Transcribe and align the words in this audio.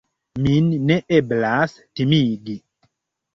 Min 0.45 0.71
ne 0.91 0.97
eblas 1.17 1.77
timigi. 2.01 2.57